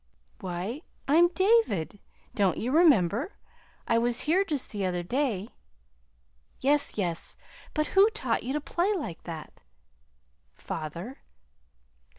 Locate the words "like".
8.93-9.21